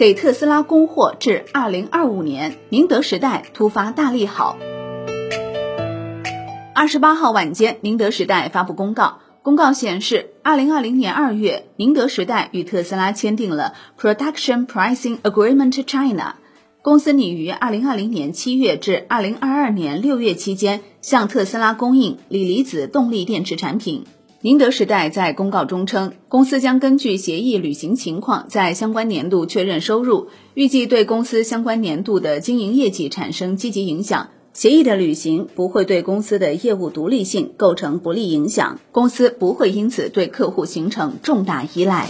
[0.00, 4.56] 给特斯拉供货至二零二五年，宁德时代突发大利好。
[6.74, 16.36] 二十八号晚间，宁德时代发布公告，公告显示，二零二零年二月，宁德时代与特斯拉签订了 Production Pricing Agreement China。
[16.80, 24.06] 公司拟于二零二零年七月至二零二二年六月期间向特斯拉供应锂离子动力电池产品。
[24.42, 34.30] 宁德时代在公告中称，公司将根据协议履行情况，在相关年度确认收入，预计对公司相关年度的经营业绩产生积极影响。
[34.54, 42.08] 协议的履行不会对公司的业务独立性构成不利影响，公司不会因此对客户形成重大依赖。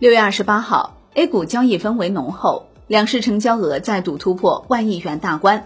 [0.00, 0.98] 六月二十八号。
[1.14, 5.64] A 股交易氛围浓厚，两市成交额再度突破万亿元大关。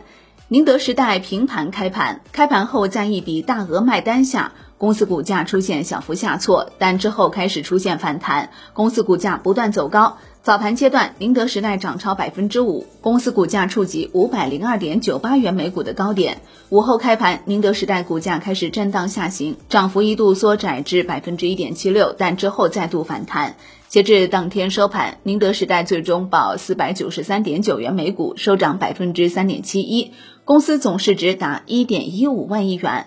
[0.49, 10.19] 宁德时代平盘开盘，开盘后在一笔大额卖单下，公司股价出现小幅下挫，但之后开始出现反弹，公司股价不断走高。
[10.43, 16.43] 早盘阶段，宁德时代涨超百分之五，公司股价触及五百零二点九八元每股的高点。
[16.69, 23.57] 午后开盘，宁德时代股价开始震荡下行，涨幅一度缩窄至百分之一点七六，但之后再度反弹。
[23.89, 30.13] 截至当天收盘，宁德时代最终报四百九十三点九元每股，收涨百分之三点七一，
[30.45, 33.07] 公司总市值达一点一五万亿元。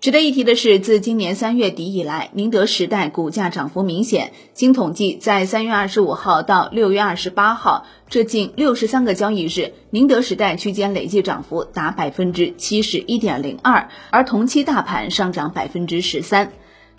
[0.00, 4.32] 值得一提的是，自今年三月底以来，宁德时代股价涨幅明显。
[4.54, 16.50] 经统计，在三月二十五号到六月二十八号这近六十三个交易日，宁德时代区间累计涨幅达百分之七十一点零二，而同期大盘上涨百分之十三。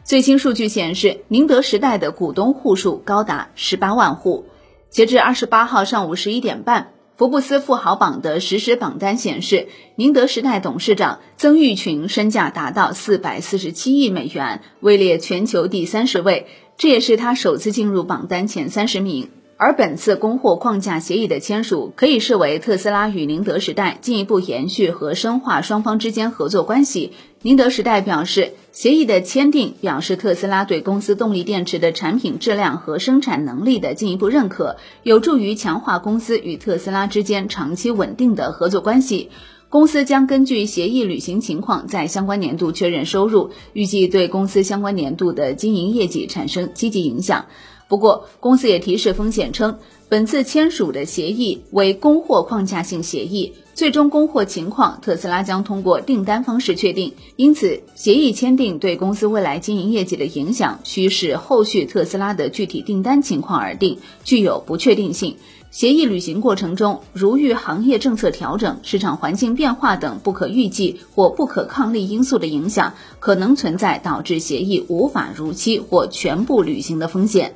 [0.03, 4.45] 最新数据显示，宁德时代的股东户数高达十八万户。
[4.91, 6.91] 截至二十八号上午十一点半。
[7.21, 19.29] 福布斯富豪榜的实时榜单显示，宁德时代董事长曾毓群身价达到四百四十七亿美元，位列全球第三十位，这也是他首次进入榜单前三十名。
[19.63, 27.13] 而本次供货框架协议的签署，可以视为特斯拉与宁德时代进一步延续和深化双方之间合作关系。
[27.43, 39.29] 宁德时代表示，协议的签订表示特斯拉对公司动力电池的产品质量和生产能力的进一步认可，有助于强化公司与特斯拉之间长期稳定的合作关系。
[39.69, 47.45] 公司将根据协议履行情况，在相关年度确认收入，预计对公司相关年度的经营业绩产生积极影响。
[47.91, 57.13] 不过，公司也提示风险称，本次签署的协议为供货框架性协议，最终供货情况特斯拉将通过订单方式确定。
[57.35, 65.35] 因此，协议签订对公司未来经营业绩的影响，需视后续特斯拉的具体订单情况而定，具有不确定性。
[65.69, 77.53] 协议履行过程中，如遇行业政策调整、市场环境变化等不可预计或不可抗力因素的影响，可能存在导致协议无法如期或全部履行的风险。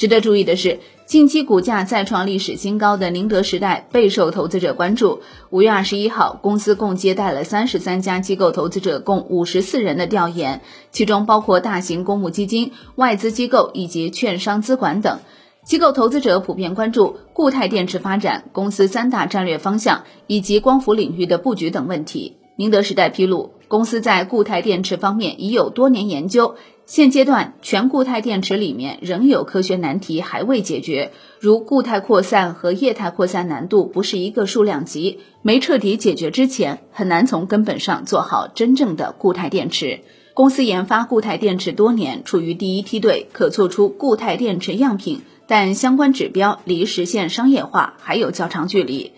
[0.00, 5.20] 值得注意的是，近期股价再创历史新高的宁德时代备受投资者关注。
[5.50, 15.18] 五月二十一号，公司共接待了三十三家机构投资者，共五十四人的调研，其中包括大型公募基金、外资机构以及券商资管等。
[15.66, 22.38] 机构投资者普遍关注固态电池发展、公司三大战略方向以及光伏领域的布局等问题。
[22.56, 26.54] 宁德时代披露，公司在固态电池方面已有多年研究。
[26.90, 40.00] 现阶段，全固态电池里面仍有科学难题还未解决，如固态扩散和液态扩散难度不是一个数量级，没彻底解决之前，很难从根本上做好真正的固态电池。
[40.34, 49.12] 公司研发固态电池多年，处于第一梯队，可做出固态电池样品，但相关指标离实现商业化还有较长距离。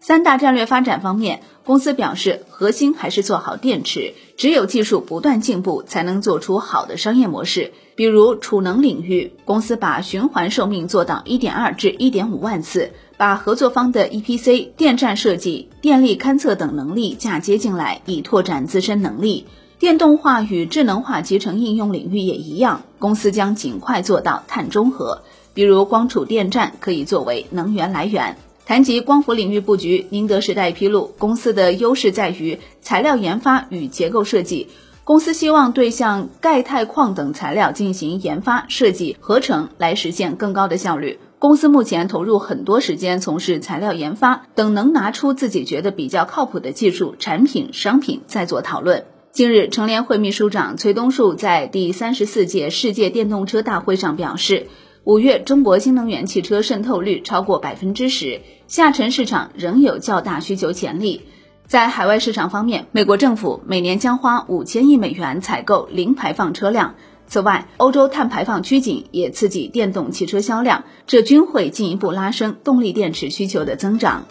[0.00, 7.72] 三大战略发展方面，公司表示，核心还是做好电池，只有技术不断进步，才能做出好的商业模式。
[7.96, 19.46] 比如储能领域，公司把循环寿命做到一点二至一点五万次，把合作方的 EPC、电站设计、电力勘测等能力嫁接进来，以拓展自身能力。
[19.80, 25.22] 电动化与智能化集成应用领域也一样，公司将尽快做到碳中和，
[25.54, 28.36] 比如光储电站可以作为能源来源。
[28.68, 34.68] 谈及光伏领域布局，宁德时代披露，公司的优势在于材料研发与结构设计。
[35.04, 41.18] 公司希望对像钙钛矿等材料进行研发、设计、合成，来实现更高的效率。
[41.38, 49.06] 公司目前投入很多时间从事材料研发等，能拿出自己觉得比较靠谱的技术、产品、商品再做讨论。
[49.32, 54.66] 近日，成联会秘书长崔东树在第三十四届世界电动车大会上表示。
[55.08, 61.22] 五月，中国新能源汽车渗透率超过百分之十，下沉市场仍有较大需求潜力。
[61.66, 66.94] 在海外市场方面，美国政府每年将花五千亿美元采购零排放车辆，
[67.26, 74.26] 此外，欧洲碳排放趋紧也刺激电动汽车销量，这均会进一步拉升动力电池需求的增长。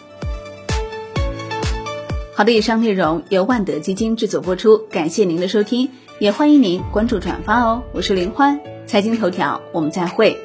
[2.36, 5.90] 好的，以上内容由万德基金制作播出，感谢您的收听，
[6.20, 7.82] 也欢迎您关注转发哦。
[7.94, 10.38] 我是林欢，财经头条，我们再会。